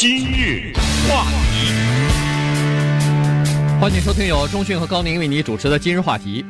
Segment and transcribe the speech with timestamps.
[0.00, 0.72] 今日
[1.08, 1.72] 话题，
[3.80, 6.44] 欢迎收听由中讯和高宁为你主持的今日话题。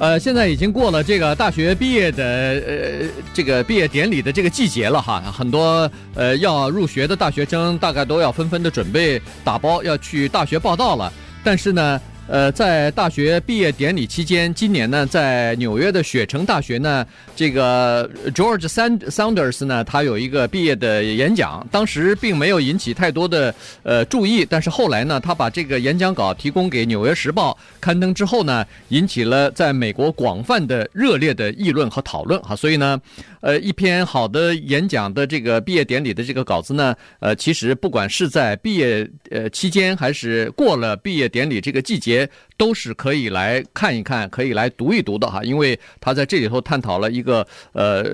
[0.00, 11.12] 呃，现在已经过了这个大学毕业的呃这个毕业典礼的这个季节了哈，很多呃要入学的大学生大概都要纷纷的准备打包要去大学报到了，
[11.44, 12.00] 但是呢。
[12.30, 17.04] 呃，在大学毕业典礼期间，今年呢，在纽约的雪城大学呢，
[17.34, 23.52] 这个 George Saunders 呢，他有一个毕业的演讲，当时并没有引起太多的
[23.82, 32.96] 呃注意，但是后来呢，他把这个演讲稿提供给《纽约时报》刊登之后呢，引起了在美国广泛的热烈的议论和讨论哈，所以呢，
[33.40, 42.28] 呃，一篇好的演讲的这个毕业典礼的这个稿子呢，呃，其实不管是在毕业呃期间，还是过了毕业典礼这个季节。
[42.60, 48.04] 都是可以来看一看，可以来读一读的哈，因为他在这里头探讨了一个呃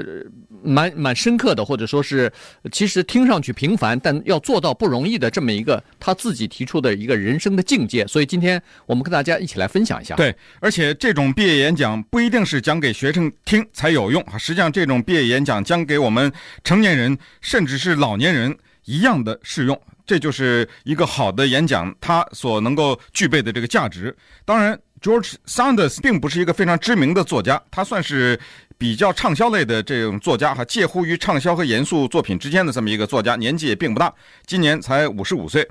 [0.67, 2.31] 蛮蛮深刻的，或者说是
[2.73, 8.07] 其实听上去平凡，但要做到不容易的这么一个他自己提出的一个人生的境界。
[8.07, 10.17] 所以今天我们跟大家一起来分享一下。
[10.17, 16.33] 对，而且这种毕业演讲不一定是讲给学生听才有用啊，实际上这种毕业演讲讲给我们
[16.65, 19.81] 成年人，甚至是老年人一样的适用。
[20.07, 24.17] 这就是一个好的演讲，它所能够具备的这个价值。
[24.45, 28.39] 当然，George Saunders 并不是一个非常知名的作家，他算是
[28.79, 34.13] 比较畅销类的这种作家，哈，介乎于畅销和严肃作品之间的这么一个作家，年纪也并不大，
[34.47, 35.67] 今年才五十五岁。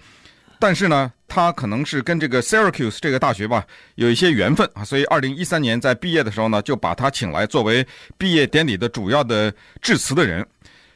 [0.57, 3.63] 但是呢，他可能是跟这个 Syracuse 这个大学吧
[3.95, 7.85] 有一些缘分啊，所以二零一三年在毕业的时候呢，就把他请来作为
[8.17, 10.45] 毕业典礼的主要的致辞的人。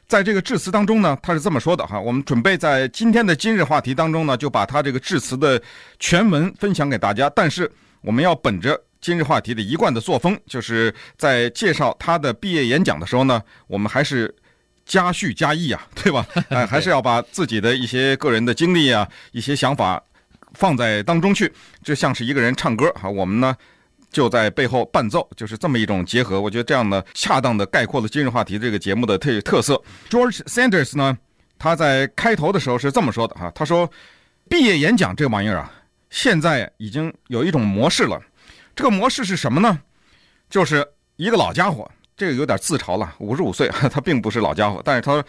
[0.07, 5.61] 在这个致辞当中呢，他是这么说的哈，我们准备在今天的今日话题当中呢，就把他这个致辞的
[5.99, 7.29] 全文分享给大家。
[7.35, 7.69] 但是
[8.01, 14.33] 我们要本着今日话题的一贯的作风，就是在介绍他的毕业演讲的时候呢，我们还是
[14.85, 16.25] 加叙加意啊，对吧？
[16.49, 20.01] 哎，还是要把自己的一些个人的经历啊、一些想法
[20.53, 21.51] 放在当中去，
[21.83, 23.55] 就像是一个人唱歌哈，我们呢。
[24.11, 26.41] 就在背后伴奏，就是这么一种结合。
[26.41, 29.79] 我觉得这样呢，恰当的概括了今日话题这个节目的特特色。
[30.09, 31.15] George Sanders 呢，
[31.59, 33.87] 他在开头的时候是这么说的哈，他说
[34.49, 35.71] ：“毕业演讲这玩意儿啊，
[36.09, 38.19] 现在已经有一种模式了。
[38.79, 39.77] 这个模式是什么呢？
[40.49, 45.21] 就是一个老家伙，这个有点自嘲了，五十五岁， 他并不是老家伙，但是他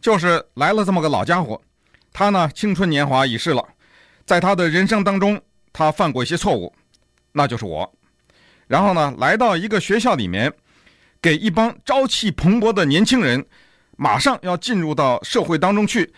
[0.00, 1.60] 就是来了这么个老家伙。
[2.14, 3.62] 他呢，青春年华已逝了，
[4.24, 5.38] 在他的人生当中，
[5.70, 6.74] 他犯过一些错误，
[7.32, 7.94] 那就是我。”
[8.68, 10.50] 然后呢，来到一个学校里面，
[11.20, 13.44] 给一帮朝气蓬勃的年轻人，
[13.98, 16.10] 马上要进入到社会当中去，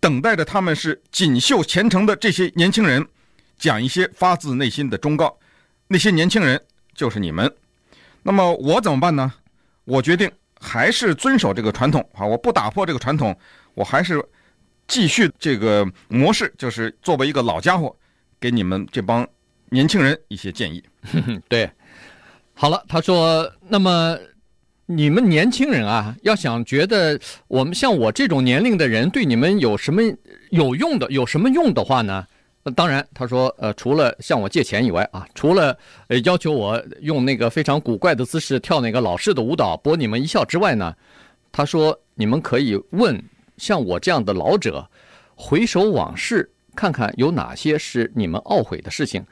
[0.00, 3.06] 等待着他们是锦绣前程的这些年轻人，
[3.56, 5.38] 讲一些发自内心的忠告。
[5.92, 6.58] 那些年轻人
[6.94, 7.54] 就是你们。
[8.22, 9.30] 那么我怎么办呢？
[9.84, 13.36] 我决定还是遵守这个传统啊，我不打破这个传统，
[13.74, 14.24] 我还是
[14.88, 17.94] 继续这个模式，就是作为一个老家伙，
[18.40, 19.28] 给你们这帮
[19.68, 20.82] 年轻人一些建议。
[21.46, 21.70] 对。
[22.54, 24.16] 好了，他说：“那么
[24.86, 30.00] 你们年轻人啊，要想觉得我们像我这种年龄的人对你们有什么
[30.48, 32.26] 有用的，有什么用的话呢？
[32.64, 40.94] 那当然，他说，呃，除了向我借钱以外啊，除了呃要求我用那个非常古怪的姿势跳那个老式的舞蹈博你们一笑之外呢，
[41.50, 43.20] 他说你们可以问
[43.56, 44.88] 像我这样的老者，
[45.34, 49.24] 回首往事，看看有哪些是你们懊悔的事情。”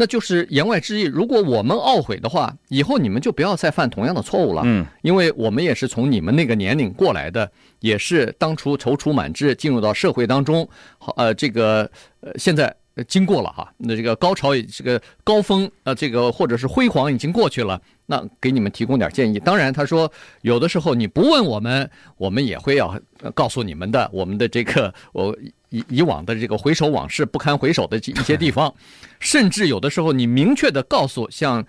[0.00, 4.62] 那就是言外之意，如果我们懊悔的话，以后你们就不要再犯同样的错误了。
[4.64, 7.50] 嗯，因为我们也是从你们那个年龄过来的，
[7.80, 12.72] 也是当初踌躇满志进入到社会当中，好，呃，这个呃，现在
[13.04, 19.38] 经过了哈，那这个高潮，这个高峰，呃，这个或者是辉煌已经过去了，那给你们提供点建议。
[19.38, 20.10] 当然，他说
[20.42, 22.98] 有的时候你不问我们，我们也会要
[23.34, 25.36] 告诉你们的，我们的这个我。
[25.70, 28.74] 以以往的这个回首往事不堪回首的一些地方，
[29.20, 31.62] 甚至有的时候你明确的告诉像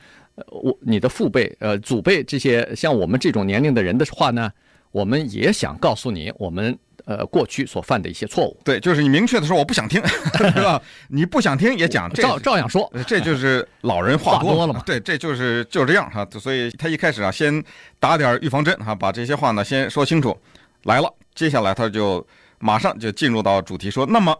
[0.47, 4.49] 我你的父辈呃祖辈这些像我们这种年龄的人的话呢，
[4.91, 6.79] 我们也想告诉你我们
[7.09, 8.61] 呃过去所犯的一些错误。
[8.63, 9.99] 对，就是你明确的说我不想听，
[10.37, 10.81] 是吧？
[11.09, 14.83] 你不想听也讲，照照样说，这就是老人话多，了嘛。
[14.85, 16.25] 对，这就是就是这样哈。
[16.39, 17.63] 所以他一开始啊，先
[17.99, 20.37] 打点预防针哈，把这些话呢先说清楚。
[20.83, 22.25] 来了，接下来他就。
[22.61, 24.37] 马上就进入到主题，说：“那么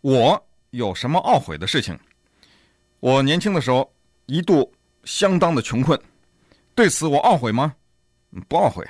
[0.00, 1.96] 我有什么懊悔的事情？
[2.98, 3.88] 我年轻的时候
[4.26, 4.72] 一度
[5.04, 5.96] 相当的穷困，
[6.74, 7.72] 对此我懊悔吗？
[8.48, 8.84] 不懊悔。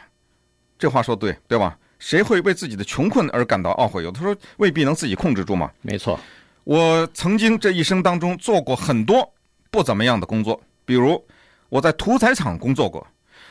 [0.78, 1.76] 这话说对，对吧？
[2.04, 4.04] 谁会为自己的穷困而感到懊悔？
[4.04, 5.70] 有的时候未必能自己控制住嘛。
[5.80, 6.20] 没错，
[6.64, 9.32] 我曾经这一生当中做过很多
[9.70, 11.24] 不怎么样的工作，比如
[11.70, 13.06] 我在屠宰场工作过。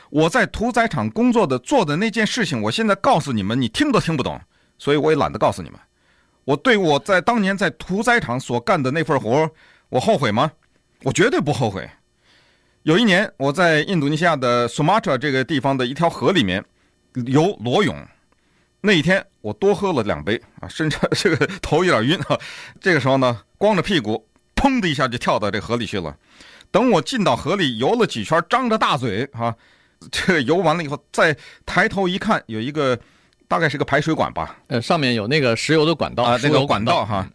[0.08, 4.40] 我在屠宰场工作的做的那件事情，我现在告诉你们，你听都听不懂。”
[4.78, 5.80] 所以我也懒得告诉你们，
[6.44, 9.50] 我对我在当年在屠宰场所干的那份活，
[9.88, 10.52] 我后悔吗？
[11.02, 11.90] 我绝对不后悔。
[12.84, 16.64] 有一年，我在印度尼西亚的苏马特拉这个地方的一条河里面
[17.26, 17.96] 游裸泳，
[18.86, 22.38] 那一天我多喝了两杯啊，甚至 这个头有点晕啊。
[22.82, 26.14] 这个时候呢，光着屁股，砰的一下就跳到这河里去了。
[26.70, 29.54] 等我进到河里游了几圈，张着大嘴啊，
[30.12, 31.34] 这个游完了以后，再
[31.64, 32.98] 抬头一看，有一个
[33.48, 37.26] 大概是个排水管吧，呃，上面有那个石油的管道啊，那个管道哈。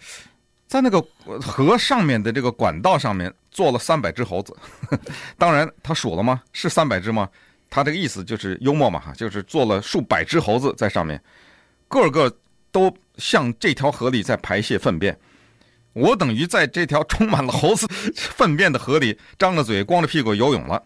[0.67, 1.03] 在那个
[1.41, 4.55] 河上面的这个管道上面坐了三百只猴子，
[5.35, 6.43] 当然他数了吗？
[6.53, 7.27] 是三百只吗？
[7.69, 11.21] 他这个意思就是幽默嘛哈，就是做了数百只猴子在上面，
[11.87, 12.35] 个个
[12.71, 15.17] 都向这条河里在排泄粪便。
[15.93, 20.81] 我等于在这条充满了猴子粪便的河里张着嘴、光着屁股游泳了，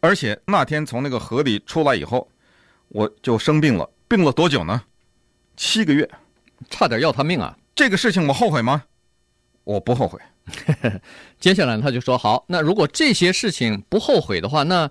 [0.00, 2.28] 而且那天从那个河里出来以后，
[2.88, 4.82] 我就生病了，病了多久呢？
[5.56, 6.08] 七个月，
[6.70, 7.56] 差点要他命啊！
[7.74, 8.84] 这个事情我后悔吗？
[9.64, 10.20] 我不后悔。
[11.40, 14.88] 接下来他就说：“好，那如果这些事情不后悔的话，那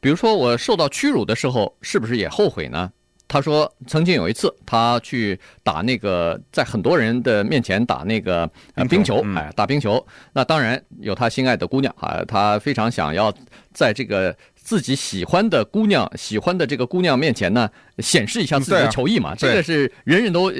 [0.00, 2.90] 比如说我受到屈辱的时候，是不是也后悔呢？”
[3.28, 8.50] 他说：“曾经有一次，他去打那个，在很多人的面前打那个
[8.88, 10.04] 冰球，哎，打冰球。
[10.32, 13.32] 那当然有他心爱的姑娘啊，他非常想要
[13.72, 14.36] 在这个。”
[14.70, 17.68] 自己喜欢的姑娘，喜欢的这个姑娘面前呢，
[17.98, 20.54] 显示一下自己的球艺嘛，这个是人人都呃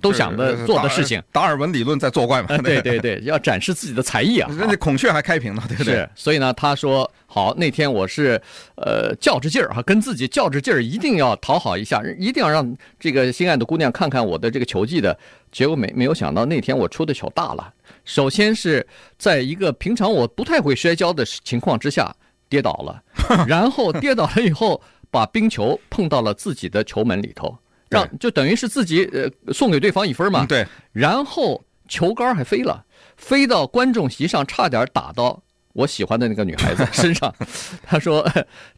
[0.00, 1.20] 都想的做的事情。
[1.32, 2.56] 达尔文理论在作怪嘛？
[2.62, 4.48] 对对对，要展示自己的才艺啊！
[4.56, 5.94] 人家孔雀还开屏呢，对不对？
[5.94, 8.40] 是，所以呢，他说好，那天我是
[8.76, 15.18] 呃较着劲儿哈，跟自己较着劲儿，一定要讨好一下，一定要让这个心爱的姑娘看看我的这个球技的。
[15.50, 17.74] 结果没没有想到，那天我出的球大了。
[18.04, 18.86] 首先是
[19.18, 22.14] 在一个平常我不太会摔跤的情况之下。
[22.48, 23.00] 跌倒了，
[23.48, 24.80] 然后跌倒了以后，
[25.10, 27.56] 把冰球碰到了自己的球门里头，
[27.88, 30.46] 让就等于是自己呃送给对方一分嘛。
[30.46, 32.84] 对，然后球杆还飞了，
[33.16, 37.34] 飞到观众席上，差点打到我喜欢的那个女孩子 身上。
[37.82, 38.28] 他说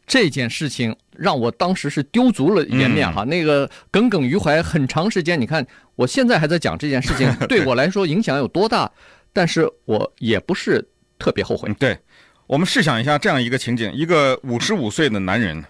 [0.06, 5.40] 这件事情让我当时是丢足了颜面哈，那个耿耿于怀很长时间。
[5.40, 5.66] 你看
[5.96, 8.90] 我现在还在讲这件事情， 对我来说影响有多大，
[9.32, 10.86] 但是我也不是
[11.18, 11.72] 特别后悔。
[11.78, 11.98] 对。
[12.46, 15.64] 我们试想一下这样一个情景：一个五十五岁的男人，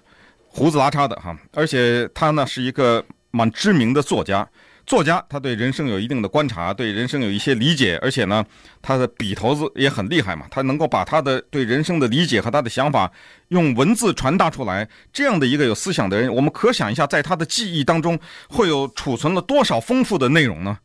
[0.49, 4.49] 胡子拉碴的哈，而且他呢是一个蛮知名的作家。
[4.85, 8.45] 作家他对人生有一定的观察，对人生有一些理解，而且呢
[8.81, 13.09] 他的笔头子也很厉害嘛，他能够把他的对人生的理解和他的想法
[13.49, 14.89] 用文字传达出来。
[15.13, 20.77] 这样的一个有思想的人，我们可想一下，在他的记忆当中会有储存了多少丰富的内容呢？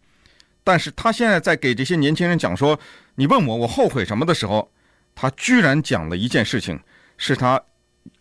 [0.64, 2.80] 但是他现在在给这些年轻人讲说
[3.16, 4.70] ：“你问我我后悔什么的时候。”
[5.20, 6.80] 他居然讲了一件事情，
[7.18, 7.60] 是他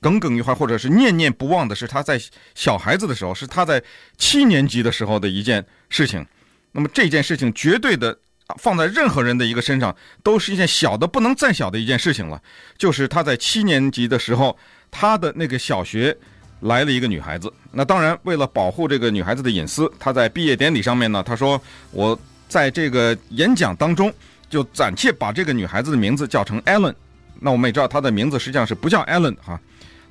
[0.00, 2.18] 耿耿于怀或者是念念不忘的，是他在
[2.54, 3.82] 小孩子的时候，是他在
[4.16, 6.26] 七年级的时候的一件事情。
[6.72, 8.18] 那么这件事情绝对的
[8.58, 12.42] 放在任何人的一个身上，都是一件小的不能再小的一件事情了。
[12.78, 14.56] 就是他在七年级的时候，
[14.90, 16.16] 他的那个小学
[16.60, 17.52] 来了一个女孩子。
[17.72, 21.60] 那当然，为了保护这个女孩子的隐私，他在毕业典礼上面呢，他说
[21.92, 22.18] ：“我
[22.48, 24.10] 在这个演讲当中。”
[24.48, 26.94] 就暂且把这个女孩子的名字叫成 Ellen，
[27.40, 29.60] 那我们也知道她的名字实际上是不叫 Ellen 哈。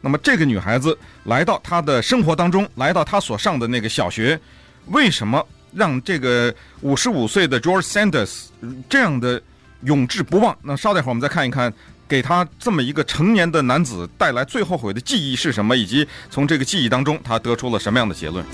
[0.01, 4.39] 那么这个女孩子来到她的生活当中，来到她所上的那个小学，
[4.87, 5.43] 为什么
[5.73, 8.45] 让这个五十五岁的 George Sanders
[8.87, 9.41] 这样的
[9.83, 10.55] 永志不忘？
[10.61, 11.73] 那稍待会儿我们再看一看，
[12.07, 18.45] 给他这么一个成年的男子带来最后悔的记忆是什么，以及从这个记忆当中他得出了什么样的结论？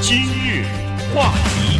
[0.00, 0.64] 今日
[1.14, 1.73] 话题。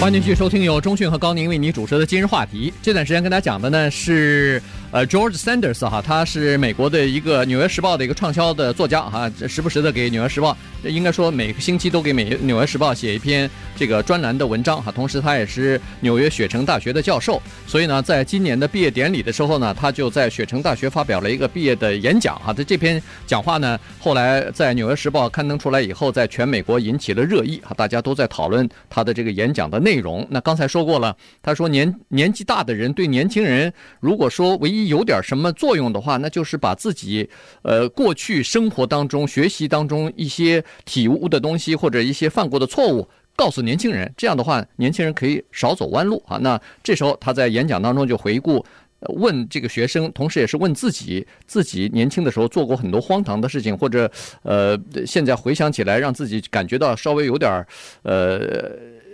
[0.00, 2.72] 欢迎继续收听由中讯和高宁为你主持的今日话题。
[2.82, 4.62] 这段时间跟大家讲的呢是。
[4.94, 10.56] 呃，George Sanders 哈，他是美国的一个《纽约时报》的一个畅销的作家哈，时不时的给《纽约时报》，
[10.88, 14.92] 应该说每个星期都给《美纽约时报》写一篇这个专栏的文章哈。
[14.92, 22.52] 同时，他也是纽约雪城大学的教授，所以呢，在今年的毕业典礼的时候呢，他就在雪城大学发表了一个毕业的演讲哈。
[22.52, 30.24] 他这篇讲话呢，后来在《纽约时报》刊登出来以后，在全美国引起了热议哈，大家都在讨论他的这个演讲的内容。
[30.30, 34.83] 那刚才说过了，他说年年纪大的人对年轻人，如果说唯一。
[34.88, 37.28] 有点什么作用的话，那就是把自己
[37.62, 44.12] 呃过去生活当中、学习当中一些体悟的东西，或者一些犯过的错误，告诉年轻人。
[44.16, 46.38] 这样的话，年轻人可以少走弯路啊。
[46.38, 48.64] 那这时候他在演讲当中就回顾，
[49.00, 54.10] 问这个学生，同时也是问自己，自己年轻的时候做过很多荒唐的事情，或者
[54.42, 57.66] 呃现在回想起来，让自己感觉到稍微有点
[58.02, 58.70] 呃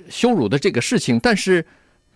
[0.09, 1.19] 羞辱的这个事情。
[1.19, 1.65] 但是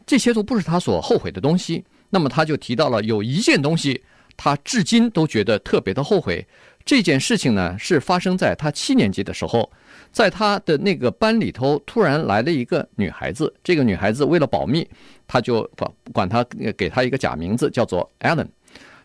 [0.06, 1.84] 这些都不是他所后悔的东西。
[2.14, 4.00] 那么他就提到了有一件东西，
[4.37, 6.47] 他至今都觉得特别的后悔，
[6.85, 9.68] 这件事情呢，是发生在他七年级的时候，
[10.12, 13.52] 在他的那个班里头，突然来了一个女孩子。
[13.64, 14.87] 这个女孩子为了保密，
[15.26, 16.44] 他就管管她
[16.76, 18.47] 给她一个假名字，叫做 Allen。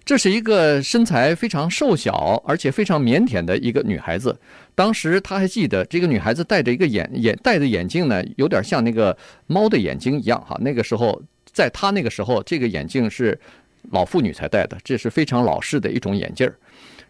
[0.06, 4.39] 这是一个身材非常瘦小，而且非常腼腆的一个女孩子。
[4.74, 10.58] 当时他还记得，这个女孩子戴着一个眼眼戴的眼镜呢，有点像那个猫的眼睛一样哈。
[10.62, 11.22] 那个时候，
[11.60, 13.38] 在她那个时候，这个眼镜是
[13.92, 16.50] 老妇女才戴的，这是非常老式的一种眼镜。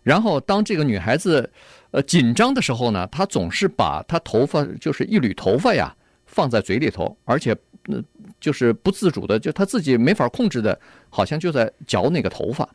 [0.01, 1.47] 然后，当这个女孩子
[1.91, 7.55] 呃紧张的时候呢，她总是把她头发就是一缕头发呀放在嘴里头，而且
[7.91, 8.01] 呃
[8.39, 10.79] 就是不自主的，就她自己没法控制的，
[11.09, 12.67] 好像就在嚼那个头发。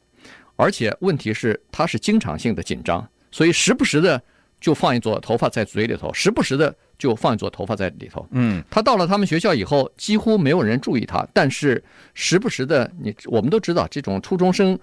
[0.54, 4.22] 而且问题是，她是经常性的紧张，所以时不时的
[4.64, 8.26] 就放一撮头发在嘴里头，时不时的就放一撮头发在里头。
[8.30, 14.78] 嗯，他到了他们学校以后，几乎没有人注意他，但是时不时的，你我们都知道，这种初中生。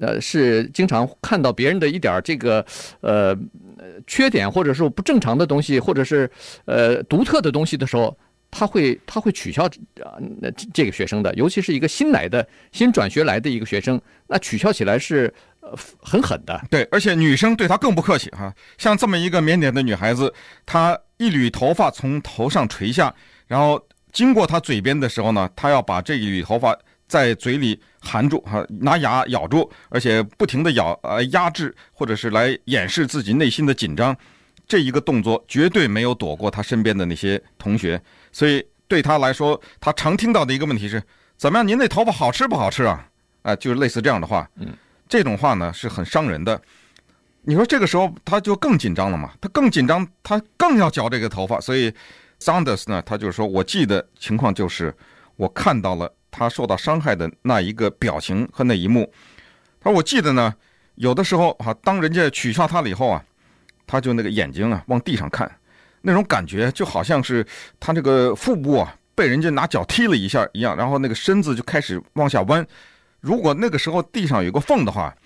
[0.00, 2.64] 呃，是经常看到别人的一点这个
[3.02, 3.36] 呃
[4.06, 6.28] 缺点，或者说不正常的东西，或者是
[6.64, 8.16] 呃独特的东西的时候，
[8.50, 9.64] 他会他会取笑
[10.02, 16.62] 啊那这个学生的，尤其是一个新来的新转学来的一个学生，那取笑起来是呃很狠的。
[16.70, 20.32] 对，而且女生对他更不客气哈，像这么一个腼腆的女孩子，
[20.66, 23.14] 她一缕头发从头上垂下，
[23.46, 26.78] 然后经过她嘴边的时候呢，她要把这一缕头发。
[27.08, 34.16] 在嘴里含住哈，拿牙咬住，而且不停的咬，呃，压制或者是来掩饰自己内心的紧张，
[34.66, 38.00] 这一个动作绝对没有躲过他身边的那些同学，
[38.32, 41.02] 所以对他来说，他常听到的一个问题是：
[41.36, 41.68] 怎么样？
[41.68, 43.06] 您那头发好吃不好吃啊？
[43.42, 44.68] 啊，就是类似这样的话，嗯，
[45.12, 46.58] 这种话呢是很伤人的。
[47.42, 49.32] 你说这个时候他就更紧张了嘛？
[49.42, 51.60] 他更紧张，他更要嚼这个头发。
[51.60, 51.92] 所以
[52.40, 54.94] ，Saunders 呢，他就是说我记得情况就是
[55.36, 56.10] 我看到了。
[56.34, 59.12] 他受到伤害的那一个表情和那一幕，
[59.82, 60.54] 他说：“我记得呢，
[60.94, 63.22] 有的时候哈，当人家取笑他了以后啊，
[63.86, 65.58] 他就那个眼睛啊往地上看，
[66.00, 67.46] 那种感觉就好像是
[67.78, 72.66] 他这个腹部啊被人家拿脚踢了一下一样，然后那个身子就开始往下弯。
[73.22, 75.16] 如果那个时候地上有个缝的话，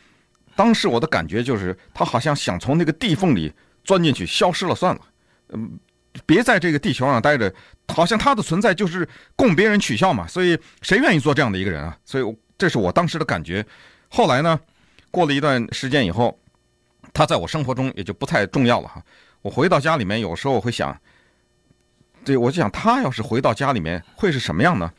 [0.55, 5.01] 当时我的感觉就是他好像想从那个地缝里钻进去，消失了算了。
[5.49, 5.77] 嗯。”
[6.25, 7.53] 别在这个地球上待着，
[7.89, 10.27] 好像他的存在就是供别人取笑嘛。
[10.27, 11.95] 所以谁愿意做这样的一个人啊？
[12.07, 13.63] 所以这是我当时的感觉。
[14.09, 14.59] 后来呢，
[15.11, 16.41] 过了一段时间以后，
[17.13, 19.03] 他在我生活中也就不太重要了哈。
[19.43, 20.99] 我回到家里面，有时候我会想，
[22.25, 24.91] 对，我就想他要是回到家里面会是什么样呢？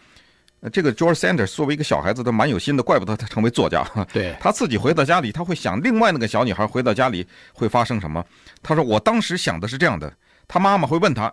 [0.71, 3.85] 这个 George Sanders 作为一个小孩子都蛮有心的，怪不得他成为作家。
[4.11, 8.25] 对，他自己回到家里，他会想另外那个小女孩回到家里会发生什么。
[8.63, 10.11] 他说，我当时想的是这样的。
[10.47, 11.31] 他妈妈会问他：“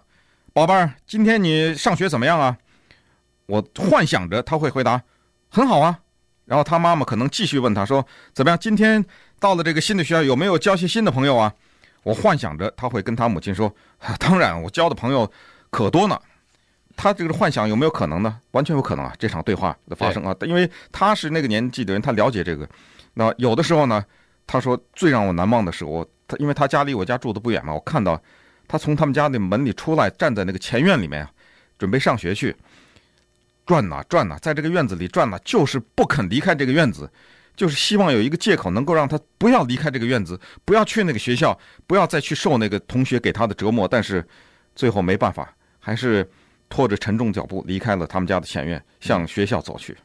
[0.52, 2.57] 宝贝儿，今天你上学怎么样啊？”
[3.47, 5.02] 我幻想着他会回答
[5.49, 5.99] ：“很好啊。”
[6.45, 8.59] 然后他妈妈可能继续问他说：“怎么样？
[8.61, 9.02] 今天
[9.40, 11.52] 到了这个新的学校，有没有交些新的朋友啊？”
[12.04, 13.75] 我幻想着他会跟他母亲说
[14.21, 15.31] ：“当然，我交的朋友
[15.71, 16.21] 可多呢。”
[16.97, 18.41] 他这个幻想有没有可能呢？
[18.53, 19.13] 完全有可能啊！
[19.19, 22.69] 这场对话的发生啊，因为他是那个年纪的人，他了解这个。
[23.15, 24.05] 那有的时候呢，
[24.47, 28.21] 他说最让我难忘的是我他，因为他家离我家住的不远嘛，我看到。
[28.67, 31.29] 他从他们家那门里出来，站在那个前院里面，
[31.79, 32.57] 准备上学去。
[33.67, 37.09] 转呐转呐，在这个院子里转呐，就是不肯离开这个院子，
[37.55, 43.87] 就是希望有一个借口能够让他不要离开这个院子，不要去那个学校，不要再去受那个同学给他的折磨。
[43.87, 44.27] 但是
[44.75, 46.27] 最后没办法，还是
[46.75, 49.97] 拖着沉重脚步离开了他们家的前院，向学校走去。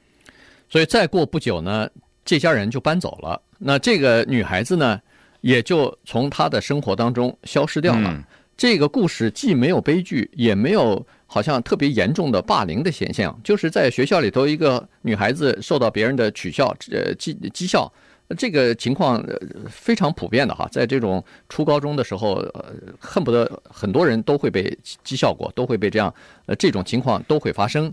[0.69, 1.89] 所以再过不久呢，
[2.23, 3.41] 这家人就搬走了。
[3.57, 5.01] 那这个女孩子呢，
[5.41, 8.11] 也就从她的生活当中消失掉了。
[8.11, 8.23] 嗯
[8.55, 17.89] 这个故事既没有悲剧，也没有好像特别严重的霸凌的现象，就是在学校里头，一个女孩子受到别人的取笑，呃，讥讥笑，
[18.37, 19.23] 这个情况
[19.67, 26.13] 非常普遍的哈，在这种初高中的时候，呃，恨不得很多人都会被讥笑过，都会被这样，
[26.45, 27.91] 呃，这种情况都会发生。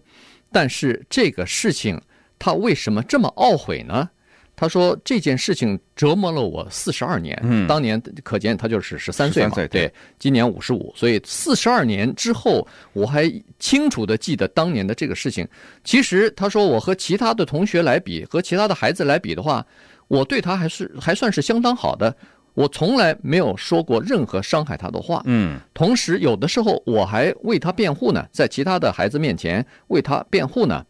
[0.53, 2.01] 但是这个事情，
[2.39, 4.09] 他为什么这么懊悔呢？
[4.59, 7.39] 他说这件事情折磨了我四十二年。
[7.43, 15.47] 嗯，当年可见他就是十三岁嘛，对，今年五十五，所以四十二年之后，我还清楚的记得当年的这个事情。
[15.85, 19.63] 其实他说我和其他的同学来比，和其他的孩子来比的话，
[20.09, 22.15] 我对他还是还算是相当好的。
[22.55, 25.23] 我从来没有说过任何伤害他的话。
[25.27, 30.85] 嗯，同时有的时候我还为他辩护呢，在其他的孩子面前为他辩护呢。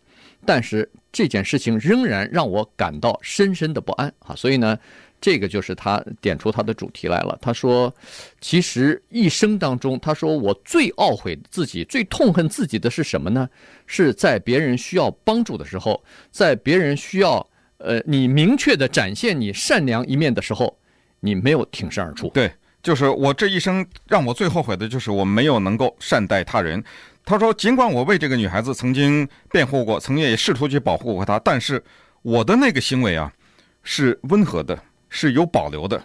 [0.44, 4.36] 但是这件事情仍然让我感到深深的不安啊！
[4.36, 4.78] 所以呢，
[5.20, 7.36] 这个就是他点出他的主题来了。
[7.42, 7.92] 他说，
[8.40, 13.48] 其实一生当中，他说我最懊悔自己、最痛恨自己的是什么呢？
[13.86, 17.44] 是在别人需要帮助的时候，在别人需要
[17.78, 20.78] 呃你明确的展现你善良一面的时候，
[21.20, 22.28] 你没有挺身而出。
[22.28, 22.52] 对，
[22.82, 26.82] 就是我这一生让我最后悔的就是我没有能够善待他人。
[27.24, 31.82] 他说，尽管我为这个女孩子曾经辩护过，曾经也试图去保护过她，但是
[32.22, 33.32] 我的那个行为啊，
[33.82, 36.00] 是温和的，是有保留的，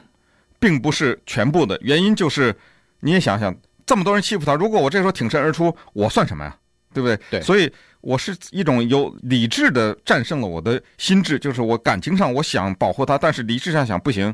[0.59, 1.77] 并不是全部的。
[1.81, 2.55] 原因就是，
[3.01, 6.57] 你也想想，这么多人欺负她，如果我这时候挺身而出，我算什么呀？
[6.93, 7.19] 对不对？
[7.29, 7.41] 对。
[7.41, 7.71] 所以
[8.01, 14.33] 我是一种有理智的战胜了我的心智，就是我感情上我想保护他，但是理智上想不行，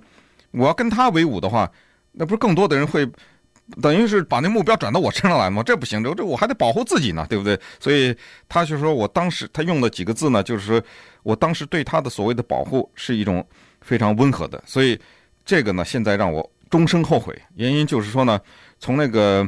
[0.52, 1.72] 我要跟他为伍的话，
[2.14, 3.08] 那不是更多的人会，
[3.82, 5.62] 等于是把那目标转到我身上来吗？
[5.66, 7.60] 这不行，这这我还得保护自己呢，对不对？
[7.80, 8.16] 所以
[8.48, 10.82] 他就说我当时他用了几个字呢，就是说。
[11.24, 13.46] 我当时对他的所谓的保护是一种
[13.82, 14.98] 非常温和的，所以
[15.44, 17.38] 这个呢，现在让我终生后悔。
[17.56, 18.40] 原因就是说呢，
[18.80, 19.46] 从那个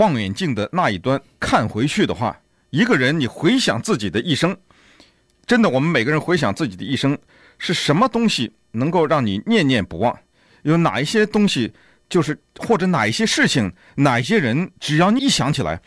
[0.00, 2.34] 望远镜的那一端看回去的话，
[2.70, 4.56] 一个人你回想自己的一生，
[5.44, 7.16] 真的，我们每个人回想自己的一生，
[7.58, 10.18] 是什么东西能够让你念念不忘？
[10.62, 11.70] 有哪一些东西，
[12.08, 15.78] 就是或者哪一些事情，哪一些人，只要你一想起来，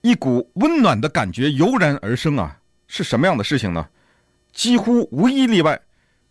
[0.00, 2.56] 一股温暖的感觉油然而生啊！
[2.86, 3.86] 是什么样的事情呢？
[4.54, 5.78] 几乎无一例外，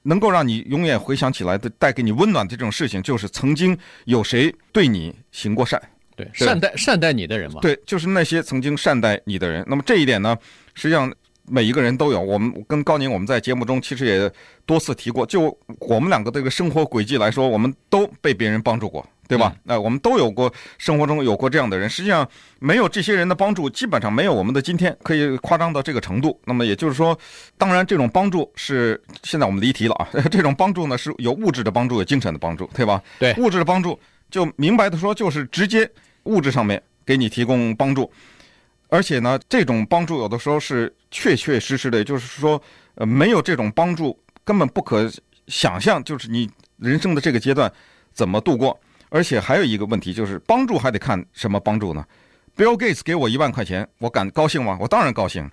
[0.02, 5.80] 能够让你永远回想起来的、带给你温暖的这种事情，就是曾经有谁对你行过善，
[6.20, 7.60] 对，善待善待你的人嘛。
[7.62, 9.64] 对，就是那些曾经善待你的人。
[9.68, 10.38] 那么这一点呢，
[10.74, 11.12] 实际上
[11.48, 12.20] 每一个人都有。
[12.20, 14.32] 我们跟高宁，我们在节目中其实也
[14.66, 19.06] 多次提过，就我们两个这个生活轨迹来说，我们都被别人帮助过。
[19.30, 19.56] 对吧？
[19.62, 26.42] 那、呃、我们都有过生活中有过这样的人，实际上没有这些人的帮助，基本上没有我们的今天，可以夸张到这个程度。
[26.46, 27.16] 那么也就是说，
[27.56, 30.10] 当然这种帮助是现在我们离题了啊。
[30.32, 33.00] 这种帮助呢是有物质的帮助，有精神的帮助，对吧？
[33.20, 34.00] 对，物质的帮助
[34.32, 35.88] 就明白的说，就是直接
[36.30, 38.10] 物质上面给你提供帮助，
[38.88, 42.62] 而且呢，这种帮助有的时候是确确实实的，就是说，
[42.96, 45.12] 呃，没有这种帮助根本不可
[45.48, 47.72] 想象，就是你人生的这个阶段
[48.14, 48.80] 怎么度过。
[49.12, 52.06] 而且还有一个问题，就是帮助还得看什么帮助呢
[52.56, 54.78] ？Bill Gates 给我一万块钱，我敢高兴吗？
[54.80, 55.50] 我当然高兴。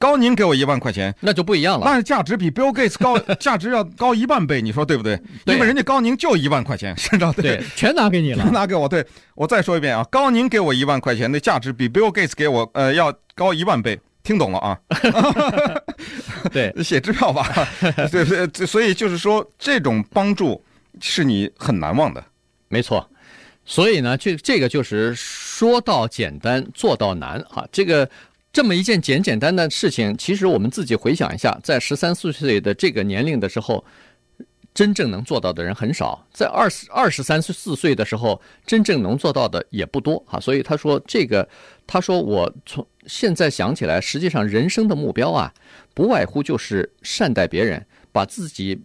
[0.00, 1.84] 高宁给我一万块钱，那就不一样了。
[1.84, 5.20] 那价值比 Bill Gates 高， 价值要高一万倍，你说对不对？
[5.44, 5.54] 对。
[5.54, 7.30] 因为人家高宁就一万块钱， 是吧？
[7.36, 8.88] 对，全拿给你了，全拿给我。
[8.88, 14.78] 对，我再说一遍啊，高宁给我一万块钱，那价值比 Bill Gates 给我呃要高一万倍，听懂了啊？
[16.50, 17.46] 对，写支票吧。
[18.10, 20.64] 对对，所以就是说，这种帮助
[21.02, 22.24] 是你很难忘的。
[22.68, 23.06] 没错，
[23.66, 27.66] 所以呢，这这个就是说到简单，做到难啊。
[27.70, 28.08] 这个
[28.52, 33.84] 这么一件简简单单的事情，其实我们自己回想一下，在十三四岁的这个年龄的时候，
[34.74, 40.40] 真正能做到的人很少；在二十二十三四岁的时候，真正能做到的也不多哈。
[40.40, 41.48] 所以他说这个，
[41.86, 45.54] 他说我从现在想起来，实际上人生的目标啊，
[45.94, 48.80] 不外乎就是善待别人，把自己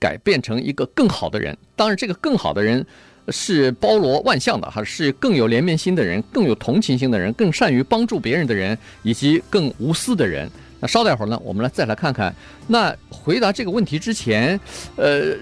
[0.00, 1.56] 改变成一个更好的人。
[1.76, 2.84] 当然，这个更好的人。
[3.28, 10.50] 是包罗万象的，还是更有怜悯心的人，更有同情心的人，更善于帮助别人的人，以及更无私的人。
[10.80, 12.34] 那稍待会儿呢，我们来再来看看。
[12.66, 14.58] 那回答这个问题之前，
[14.96, 15.34] 呃，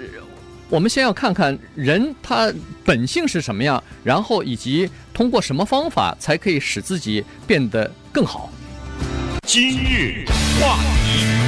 [0.69, 2.53] 我们先要看看人他
[2.85, 8.51] 本性是什么样，然后以及通过什么方法才可以使自己变得更好。
[9.45, 10.25] 今日
[10.61, 11.42] 话题。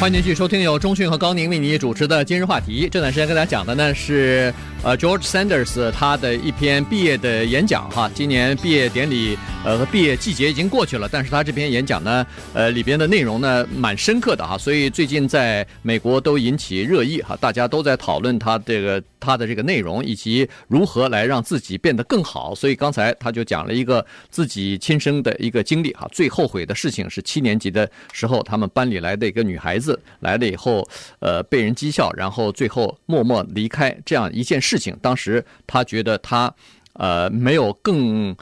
[0.00, 2.88] 欢迎继续收听由中讯和高宁为你主持的今日话题。
[2.90, 4.52] 这段时间跟大家讲的呢是
[4.82, 8.10] 呃 George Sanders 他的一篇毕业的演讲哈。
[8.12, 22.54] 今年毕业典礼呃和毕业季节已经过去了，但是他这篇演讲呢呃里边的内容呢蛮深刻的哈，所以最近在美国都引起热议哈，大家都在讨论他这个他的这个内容以及如何来让自己变得更好。
[22.54, 29.98] 所以刚才他就讲了一个自己亲身的一个经历哈，最后悔的事情是七年级的时候他们班里来的一个女孩子。
[30.20, 30.86] 来了以后，
[31.20, 34.96] 呃，被人讥笑，然后最后默默离开这样一件事情。
[35.00, 36.52] 当时他觉得他，
[36.94, 38.34] 呃，没有更，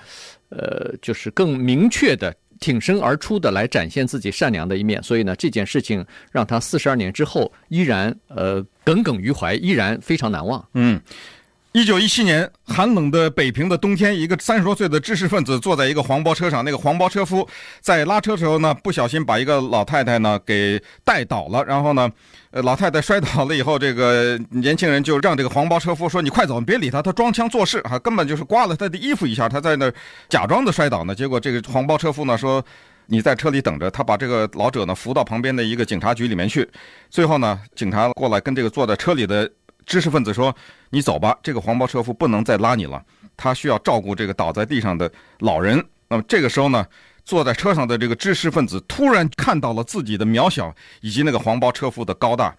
[0.48, 5.02] 呃，就是更明确的挺身而出的来展现自己善良的一面。
[5.02, 10.66] 所以呢，这件事情让他四十二年之后依然呃耿耿于怀，依然非常难忘。
[10.72, 10.98] 嗯。
[11.72, 17.48] 一九一七年寒冷的北平的冬天，一个三十多岁的知识分子坐在一个黄包车上，那个黄包车夫
[17.80, 22.10] 在拉车的时候呢，不小心把一个老太太呢给带倒了，然后呢，
[22.50, 29.90] 呃，老太太摔倒了以后，这个年轻人就让这个黄包车夫说：“你快走，你别理他，他装腔作势啊，根本就是刮了他的衣服一下，他在那
[30.28, 32.62] 假装的摔倒呢。”结果这个黄包车夫呢说
[33.08, 36.68] ：“你在车里等着。”他把这个老者呢扶到旁边的一个警察局里面去，
[37.08, 39.50] 最后呢，警察过来跟这个坐在车里的。
[39.86, 40.54] 知识分子说
[40.90, 43.02] ：“你走吧，这个黄包车夫不能再拉你了，
[43.36, 46.86] 他需要照顾这个倒在地上的老人。”那么这个时候呢，
[47.24, 52.54] 坐在车上的这个知识分子突然看到了自己的渺小以及那个黄包车夫的高大，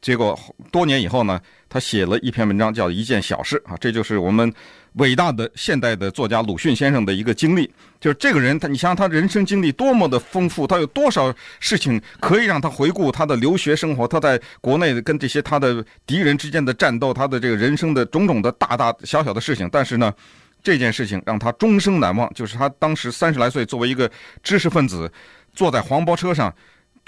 [0.00, 0.38] 结果
[0.70, 4.52] 多年以后呢，他写了一篇文章，叫《一件小事》啊，这就是我们
[4.94, 7.68] 伟大的现代的作家鲁迅先生的一个经历。
[7.98, 19.68] 就是这个人，他你想想他人生经历多么的丰富，他有多少事情可以让他回顾他的留学生活，他在国内跟这些他的敌人之间的战斗，他的这个人生的种种的大大小小的事情。
[19.72, 20.14] 但是呢，
[20.62, 24.08] 这件事情让他终生难忘，就是他当时三十来岁，作为一个
[24.44, 25.10] 知识分子，
[25.52, 26.54] 坐在黄包车上。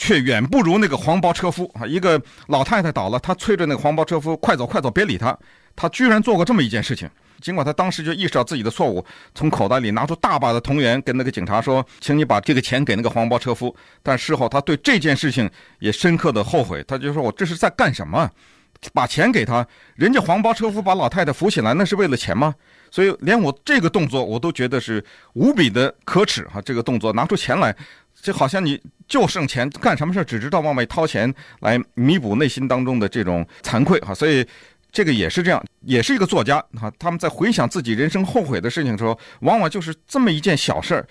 [0.01, 1.87] 却远不如那个黄包车夫啊！
[1.87, 5.37] 一个老太太倒了，他催着那个黄包车夫快走快走，别理他。
[5.77, 7.09] 他居然做过这么一件事情。
[7.43, 15.49] 尽管他当时就意识到自己的错误，从口袋里拿出大把的铜元，跟那个警察说：“请你把这个钱给那个黄包车夫。”但事后他对这件事情
[15.81, 16.83] 也深刻的后悔。
[16.89, 18.29] 他就说：“我这是在干什么？
[18.95, 22.55] 把钱给他，人家黄包车夫把老太太扶起来，那是为了钱吗？
[22.91, 26.63] 所以连我这个动作我都觉得是无比的可耻哈！
[26.63, 27.77] 这个动作拿出钱来。”
[28.21, 34.47] 就好像你就剩钱，干什么事只知道往外掏钱来弥补内心当中的这种惭愧哈，所以
[34.93, 36.93] 这个也是这样，也是一个作家哈。
[36.99, 41.07] 他们在回想自己人生后悔的事情的时候，往往就是这么一件小事儿，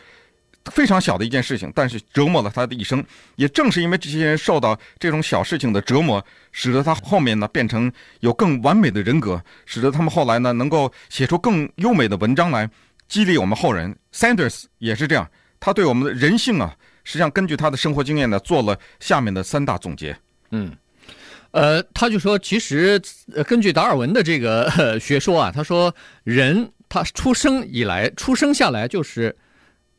[0.72, 3.04] 非常小的一件事情，但是折磨了他的一生。
[3.38, 12.70] 也正是因为这些人受到这种小事情的折磨，使得他后面呢变成有更完美的人格，使得他们后来呢能够写出更优美的文章来
[13.08, 13.96] 激励我们后人。
[14.14, 15.28] Sanders 也是这样，
[15.60, 16.76] 他对我们的人性啊。
[17.04, 20.16] 实际上，根据他的生活经验呢，做了下面的三大总结。
[20.52, 20.76] 嗯，
[21.52, 23.02] 呃，他就说，其实
[23.48, 29.36] 根据达尔文的这个学说啊，他说人他出生以来，出生下来就是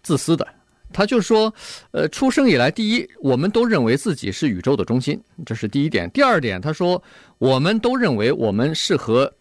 [0.02, 0.46] 自私的。
[0.92, 1.54] 他就说，
[1.92, 6.10] 呃，出生以来，第一，我们都认为自己是宇宙的中心，这是第一点。
[6.10, 7.00] 第二点，他说，
[7.38, 9.32] 我们都认为我们是和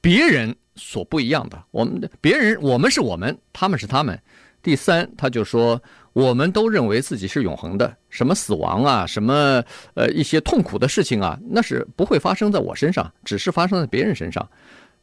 [0.00, 1.64] 别人所不一样的。
[1.70, 4.20] 我们别人，我们是我们，他们是他们。
[4.62, 5.80] 第三，他就说。
[6.14, 9.62] 我们都认为自己是永恒的，什么死亡啊，什么
[9.94, 14.44] 呃一些痛苦的事情啊，那是不会发生在我身上，只是发生在别人身上。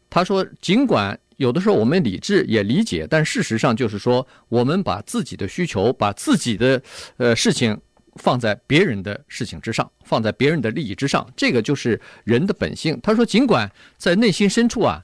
[0.10, 6.82] 他说，尽管有的时候我们理智也理解，但事实上就是说，我们把自己的需求、把自己的
[7.15, 7.80] 呃事情
[8.15, 13.00] 放在别人的事情之上，放在别人的利益之上，这个就是人的本性。
[13.02, 15.02] 他说，尽管在内心深处啊，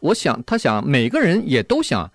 [0.00, 2.08] 我想他想每个人也都想。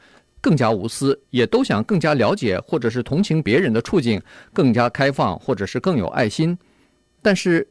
[0.45, 4.21] 更加无私，也都想更加了解或者是同情别人的处境，
[4.53, 6.55] 更加开放或者是更有爱心，
[7.19, 7.67] 但是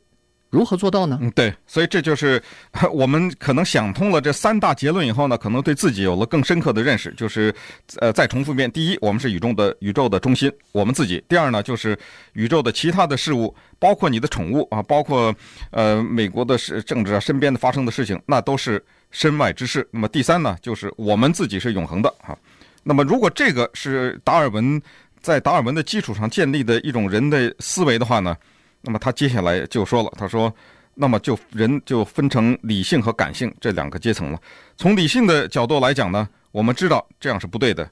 [0.50, 1.16] 如何做到呢？
[1.22, 2.42] 嗯，对，所以这就是
[2.92, 7.12] 我们可能想通了这三大结论以后呢，可能对自己有了更深刻的认识。
[7.12, 7.54] 就是，
[8.00, 11.96] 呃，再重复一遍：第一，我们是宇宙的宇宙的中心，我们自己；第二呢，就是
[12.32, 15.32] 宇宙的其他的事物，包括你的宠物啊，包括
[15.70, 19.86] 呃美国的政治啊，身边的发生的事情，那都是身外之事。
[19.92, 22.36] 那么第三呢，就是我们自己是永恒的啊。
[22.84, 24.80] 那么，如果这个是达尔文
[25.20, 28.36] 在达尔文的基础上建立的一种人的思维的话呢，
[28.82, 30.54] 那么他接下来就说了，他说，
[30.94, 34.38] 那么就人就分成理性和感性这两个阶层了。
[34.76, 37.90] 从理性的角度来讲呢，我们知道这样是不对的。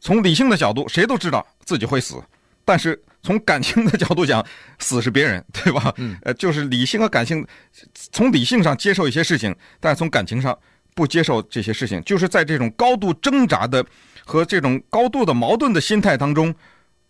[0.00, 2.16] 从理性的角度，谁都知道自己会死，
[2.64, 4.42] 但是从感情的角度讲，
[4.78, 5.94] 死是别人，对吧？
[6.22, 7.46] 呃，就是理性和感性，
[8.10, 10.58] 从理性上接受一些事情，但是从感情上
[10.94, 13.84] 不接受这些事情，就是在这种高度挣扎的。
[14.22, 16.54] 和这种高度的矛盾的心态当中，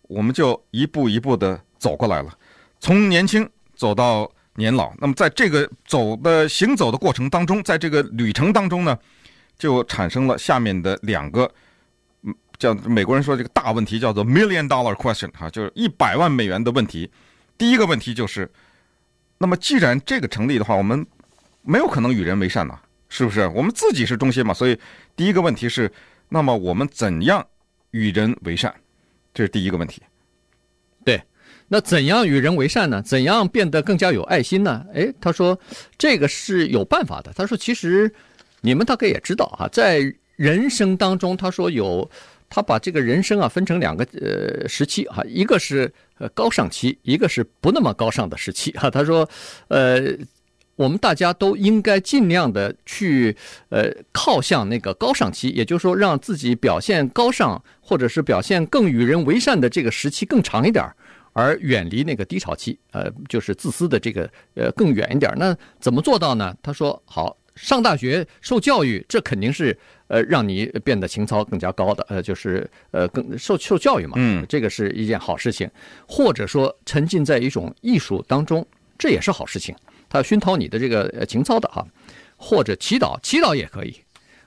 [0.03, 2.33] 我们就一步一步的走过来了，
[2.79, 4.91] 从年轻走到年老。
[4.97, 8.97] 那么在这个走的行走的过程当中，在这个旅程当中呢，
[9.55, 11.51] 就产生了下面的两个，
[12.57, 17.11] 叫美国人说这个大问题叫做 million dollar question 哈，就是一百万美元的问题。
[17.55, 18.51] 第一个问题就是，
[19.37, 21.05] 那么既然这个成立的话，我们
[21.61, 22.79] 没有可能与人为善呐，
[23.11, 23.45] 是不是？
[23.49, 24.79] 我们自己是中心嘛，所以
[25.15, 25.91] 第一个问题是。
[26.33, 27.45] 那么我们怎样
[27.89, 28.73] 与人为善？
[29.33, 30.01] 这是第一个问题。
[31.03, 31.21] 对，
[31.67, 33.01] 那怎样与人为善呢？
[33.01, 34.85] 怎样变得更加有爱心呢？
[34.93, 35.59] 诶，他说
[35.97, 37.33] 这个是有办法的。
[37.35, 38.09] 他说，其实
[38.61, 39.99] 你们大概也知道哈，在
[40.37, 42.09] 人生当中，他说有
[42.49, 48.89] 他把这个人生啊分成两个呃时期哈，一个是呃高尚期，一个是不那么高尚的时期哈。
[48.89, 49.29] 他说，
[49.67, 50.17] 呃。
[50.75, 53.35] 我们大家都应该尽量的去，
[53.69, 60.83] 呃，靠向那个高尚期，也就是说，让自己表现高尚，或者是表现更与人为善的这个时期更长一点，
[61.33, 65.31] 而远离那个低潮期，呃，就是自私的这个，呃，更远一点。
[65.37, 66.55] 那怎么做到呢？
[66.63, 75.69] 他说：好，上大学受教育，这肯定是，呃，让你变得情操更加高的，呃，就是，呃，更受受教育嘛，嗯，这个是一件好事情。
[76.07, 78.65] 或者说，沉浸在一种艺术当中，
[78.97, 79.75] 这也是好事情。
[80.11, 81.87] 他熏陶你的这个情操的哈，
[82.35, 83.95] 或者祈祷，祈祷也可以，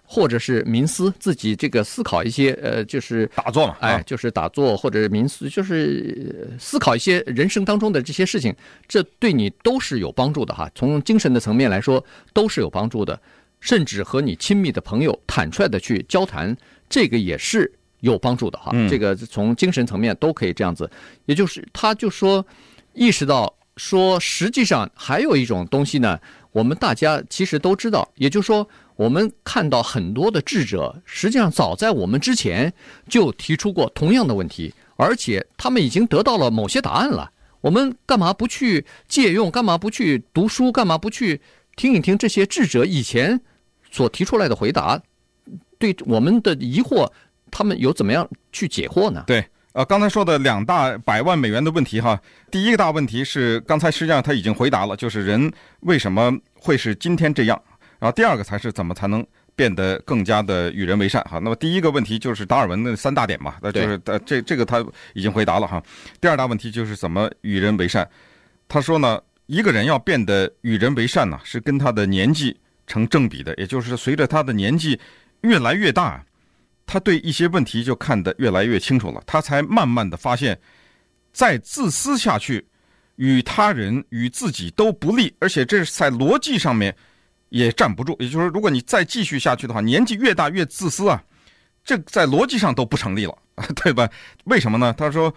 [0.02, 8.54] 或者是冥思，自己这个思考一些呃，就是打坐嘛，哎，就是打坐或者冥思，就是思考一些人生当中的这些事情，
[8.86, 10.70] 这对你都是有帮助的哈。
[10.74, 13.18] 从精神的层面来说，都是有帮助的。
[13.60, 16.54] 甚至和你亲密的朋友坦率的去交谈，
[16.86, 18.70] 这个也是有帮助的哈。
[18.90, 20.90] 这个从精神层面都可以这样子。
[21.24, 22.44] 也就是他就说，
[22.92, 26.18] 意识到说，实际上还有一种东西呢，
[26.52, 28.08] 我们大家其实都知道。
[28.16, 32.72] 也就是说，我们看到很多的智者，实际上早在我们之前
[33.08, 37.30] 就提出过同样的问题，而且他们已经得到了某些答案了。
[37.60, 39.50] 我们干嘛不去借用？
[39.50, 40.70] 干嘛不去读书？
[40.70, 41.40] 干嘛不去
[41.76, 43.40] 听一听这些智者以前？
[43.90, 45.00] 所提出来的回答，
[45.78, 47.08] 对我们的疑惑，
[47.50, 49.22] 他们有怎么样去解惑呢？
[49.24, 57.60] 对，呃，刚才说的两大百万美元的问题哈，第一个大问题是刚才实际上他已经回答了，就是人为什么会是今天这样，
[57.98, 61.40] 然后第二个才是怎么才能变得更加的与人为善哈。
[61.40, 65.82] 那么第一个问题就是达尔文的三大点嘛，那就是呃这这个他已经回答了哈。
[66.20, 68.08] 第二大问题就是怎么与人为善，
[68.68, 72.56] 他说呢，一个人要变得与人为善呢，是跟他的年纪。
[72.86, 75.00] 成正比的，也就是随着他的年纪
[75.40, 76.22] 越来越大，
[76.86, 79.22] 他对一些问题就看得越来越清楚了。
[79.26, 80.58] 他才慢慢的发现，
[81.32, 82.66] 再自私下去，
[83.16, 86.94] 与他人与自己都不利，而且这是在逻辑上面
[87.48, 88.16] 也站不住。
[88.18, 91.22] 也就是说，如果你再继续下去的话，年纪越大越自私啊，
[91.84, 93.36] 这在逻辑上都不成立了，
[93.82, 94.08] 对吧？
[94.44, 94.94] 为什么呢？
[94.96, 95.34] 他说，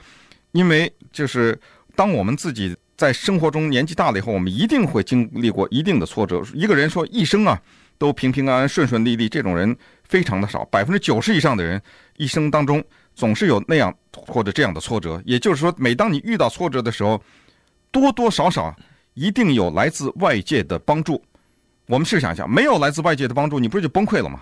[0.51, 1.59] 因为就是
[1.95, 2.75] 当我们自己。
[2.97, 6.41] 在生活中年纪大了以后，我们一定会经历过一定的挫折。
[6.55, 7.61] 一个人说一生啊
[7.99, 9.77] 都平平安安、顺顺利利，这种人
[10.09, 10.65] 非常的少。
[10.65, 11.81] 百分之九十以上的人
[12.17, 12.83] 一生当中
[13.15, 15.21] 总是有那样或者这样的挫折。
[15.25, 17.21] 也就是说，每当你遇到挫折的时候，
[17.91, 18.75] 多多少少
[19.13, 21.23] 一定有来自外界的帮助。
[21.87, 24.41] 我们试想一下，没有来自外界的帮助，你不是就崩溃了吗？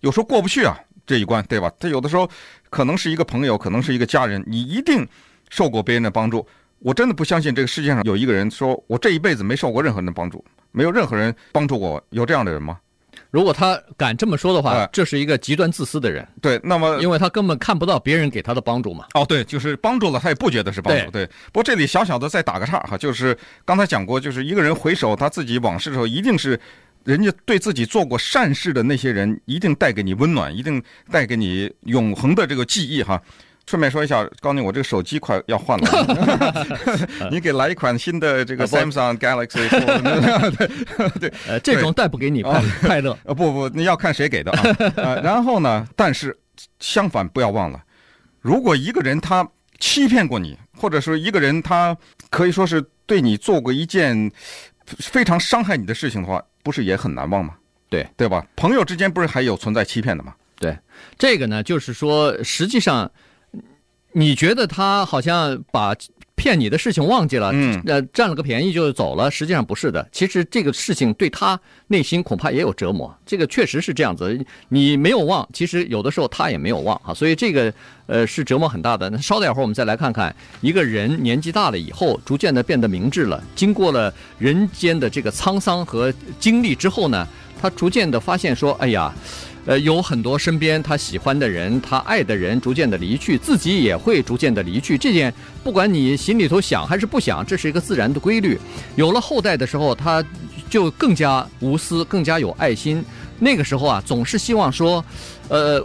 [0.00, 1.72] 有时候过不去啊这一关，对吧？
[1.78, 2.28] 他有的时候
[2.68, 5.06] 可能是一个朋友，可能是一个家人，你一定
[5.50, 6.46] 受过别人的帮助。
[6.78, 12.78] 我真的不相信这个世界上有一个人说，我这一辈子没受过任何人的帮助，没有任何人帮助过我，有这样的人吗？
[13.30, 16.26] 如果他敢这么说的话，这是一个极端自私的人。
[16.40, 19.06] 对，那么因为他根本看不到别人给他的帮助嘛。
[19.14, 21.10] 哦，对，就是帮助了，他也不觉得是帮助。
[21.10, 26.58] 对，不过这里小小的再打个岔哈，就是刚才讲过，就是一个人回首他自己往事的时候，一定是
[27.04, 33.20] 人家对自己做过善事的那些人，一定带给你温暖，一定带给你永恒的这个记忆哈。
[33.70, 36.66] 顺便说一下，高宁，我这个手机快要换了，
[37.30, 39.68] 你给来一款新的这个 Samsung Galaxy。
[39.70, 43.16] 对对，呃，这种带不给你快快乐。
[43.22, 44.76] 呃，不不，你要看谁给的啊。
[44.96, 46.36] 呃，然后呢，但是
[46.80, 47.80] 相反，不要忘了，
[48.40, 51.96] 如果一个人他欺骗过你，或者说一个人他
[52.28, 54.32] 可以说是对你做过一件
[54.84, 57.54] 非常伤害你的事情的话，不是也很难忘吗？
[57.88, 58.44] 对对吧？
[58.56, 60.34] 朋友之间不是还有存在欺骗的吗？
[60.58, 60.76] 对，
[61.16, 63.08] 这个呢，就是说，实际上。
[64.12, 65.94] 你觉得他好像把
[66.34, 69.30] 骗你的事情忘记了，嗯，呃，占了个便宜就走了。
[69.30, 73.14] 实际上不是的，其实这个事情对他内心恐怕也有折磨。
[73.26, 77.12] 这个确实是这样子，你没有忘，其实有的时候他也没有忘啊。
[77.12, 77.70] 所以这个
[78.06, 79.10] 呃是折磨很大的。
[79.10, 87.28] 那稍待会儿我们再来看看，一个人年纪大了以后，逐渐的变得明智了，经过了人间的这个沧桑和经历之后呢，
[87.60, 89.14] 他逐渐的发现说，哎呀。
[89.70, 94.98] 呃，有很多身边他喜欢的人，他爱的人，逐渐的离去，自己也会逐渐的离去。
[94.98, 98.58] 这件，不管你心里头想还是不想，这是一个自然的规律。
[98.96, 100.24] 有了后代的时候，他
[100.68, 103.04] 就更加无私，更加有爱心。
[103.38, 105.04] 那个时候啊，总是希望说，
[105.48, 105.80] 呃，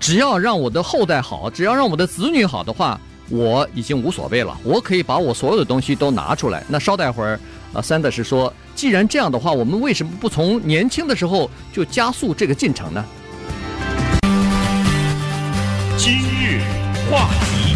[0.00, 4.58] 只要让我的后代好，只要让我的子女好的话，我已经无所谓了。
[4.64, 6.64] 我可以把我所有的东西都拿出来。
[6.66, 7.38] 那稍待会儿，
[7.72, 13.04] 啊，三的是说，既然这样的话，我们为什么不从年轻的时候就加速这个进程呢？
[17.10, 17.74] 话题，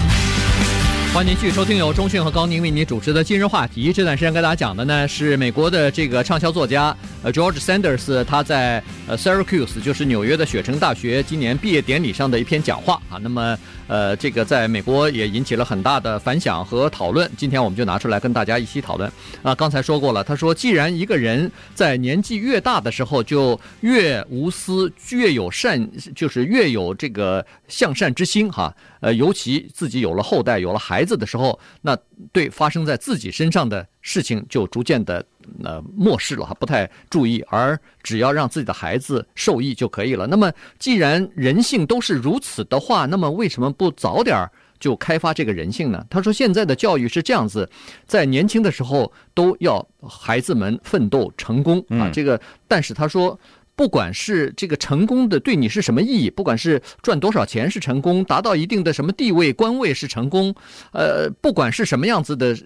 [1.15, 3.91] 欢迎继续收听由中讯和高宁为您主持的今日话题。
[3.91, 13.19] 这段时间跟大家讲的呢是美国的这个畅销作家呃 George Sanders 他在呃 Syracuse 就是纽约的雪城大学今年毕业典礼上的一篇讲话啊。
[13.19, 13.59] 那么
[13.89, 17.31] 呃这个在美国也引起了很大的反响和讨论。
[17.37, 19.11] 今天我们就拿出来跟大家一起讨论
[19.43, 19.55] 啊。
[19.55, 28.13] 刚才说过了，他说既然一个人在年纪越大的时候就越无私，越有善，就是越有这个向善。
[28.13, 31.97] 之心哈，呃，尤其自己有了后代，有了孩子的时候，那
[32.31, 35.25] 对发生在自己身上的事情就逐渐的
[35.65, 40.27] 呃漠视了哈，不太注意，而只要让自己的孩子受益就可以了。
[40.27, 46.05] 那么，既然人性都是如此的话，那么为什么不早点就开发这个人性呢？
[46.11, 47.69] 他说，现在的教育是这样子，
[48.07, 53.39] 在年轻的时候都要孩子们奋斗成功啊，这个，但是他说。
[53.75, 60.55] 不管是这个成功的对你是什么意义，不管是赚多少钱是成功，达到一定的什么地位官位是成功，
[60.93, 62.57] 呃，不管是什么样子的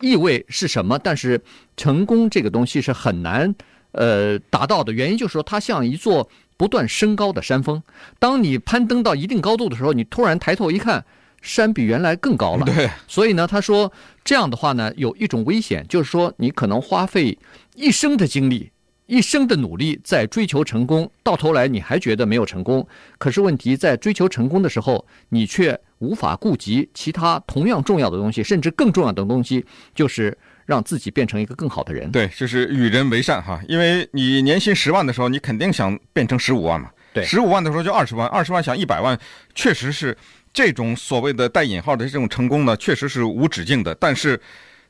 [0.00, 1.40] 意味是什么，但是
[1.76, 3.54] 成功这个东西是很难
[3.92, 4.90] 呃达到的。
[4.90, 7.82] 原因就是说，它像一座不断升高的山峰，
[8.18, 11.04] 当你攀登到一定高度的时候，你突然抬头一看，
[11.42, 12.64] 山比原来更高了。
[12.64, 13.92] 对，所以呢，他说
[14.24, 17.38] 这样的话呢，有一种危险，就是说你可能花费
[17.74, 18.70] 一生的精力。
[19.06, 22.86] 一生的努力在追求成功，到头来你还觉得没有成功。
[23.18, 29.64] 可是问题在追求成功的时候，你却无法顾及其他同样重要的东西，甚至更重要的东西，
[29.94, 32.10] 就是让自己变成一个更好的人。
[32.10, 33.60] 对，就是与人为善哈。
[33.68, 36.88] 因为你年薪十万的时候，你肯定想变成十五万嘛。
[37.12, 39.18] 对，十五万的时候就二十万，二十万想一百万，
[39.54, 40.16] 确实是
[40.52, 43.94] 这种所谓的带引号的这种成功呢，确实是无止境的。
[43.96, 44.40] 但是。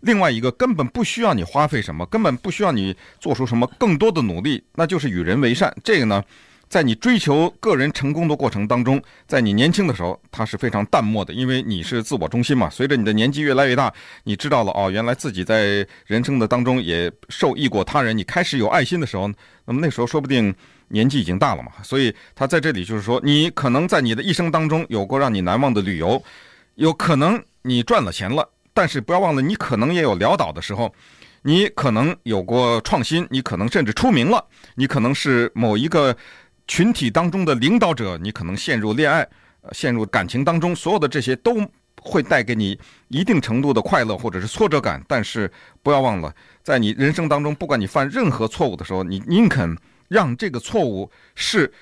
[0.05, 5.75] 另外一个根本不需要你花费什么，根本不需要你做出什么更多的努力，那就是与人为善。
[5.83, 6.23] 这个呢，
[6.69, 12.69] 在你追求个人成功的过程当中，在你年轻的时候，它是非常淡漠的，因为你是自我中心嘛。
[12.69, 13.93] 随着你的年纪越来越大，
[14.25, 19.31] 你知道了哦，原来自己在人生的当中也受益过他人，你开始有爱心的时候，
[19.65, 20.55] 那么那时候说不定
[20.89, 21.73] 年纪已经大了嘛。
[21.83, 26.23] 所以他在这里就是说，你可能在你的一生当中有过让你难忘的旅游，
[26.75, 28.51] 有可能你赚了钱了。
[28.75, 30.93] 但是不要忘了，你可能也有潦倒的时候，
[31.43, 36.15] 你可能有过创新，你可能甚至出名了，你可能是某一个
[36.67, 39.27] 群体当中的领导者，你可能陷入恋爱，
[39.71, 41.57] 陷入感情当中，所有的这些都
[42.01, 42.77] 会带给你
[43.09, 45.01] 一定程度的快乐或者是挫折感。
[45.07, 45.49] 但是
[45.83, 46.35] 不要忘了，
[46.65, 49.77] 在你人生当中，不管你犯任何错误的时候，你宁肯
[50.09, 51.73] 让这个错误是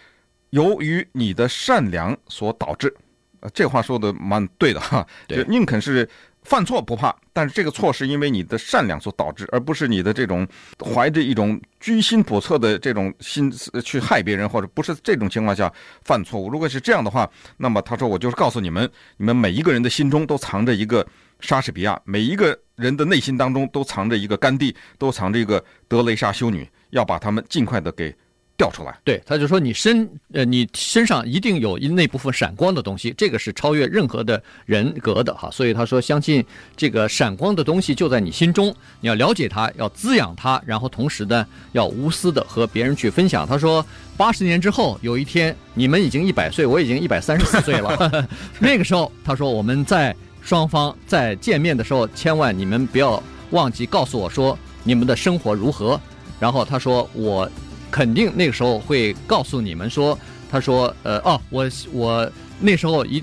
[0.50, 2.94] 由于你的善良所导致。
[3.40, 6.06] 呃，这话说的蛮对的哈，就宁肯是。
[6.42, 10.46] 犯错不怕，但是这个错是因为你的善良所导致，而不是你的这种
[10.78, 16.50] 怀着一种居心叵测的这种心思去害别人，或者不是这种情况下犯错误。
[16.50, 21.06] 如果是这样的话，那么他说我就是告诉你们，你们每一个人的心中都藏着一个
[21.40, 28.14] 莎士比亚，每一个人的内心当中都藏着一个甘地，都藏着一个德蕾莎修女，要把他们尽快的给。
[28.62, 35.50] 掉出来，对，他就说你身呃，你身上一定有那部分闪光的东西，这个是超越任何的人格的哈。
[35.50, 36.44] 所以他说，相信
[36.76, 43.44] 这个闪光的东西就在你心中，你要了解它，要滋养它，然后同时呢，要无私的和别人去分享。
[43.44, 43.84] 他说，
[44.16, 48.28] 八十年之后有一天，你们已经一百岁，我已经一百三十四岁了，
[48.60, 53.20] 那个时候，他说我们在双方在见面的时候，千万你们不要
[53.50, 56.00] 忘记告诉我说你们的生活如何。
[56.38, 57.50] 然后他说我。
[57.92, 60.18] 肯定那个时候会告诉你们说，
[60.50, 63.22] 他说，呃，哦，我我那时候一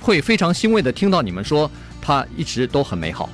[0.00, 1.68] 会非常欣慰的听到你们说，
[2.00, 3.28] 他一直都很美好。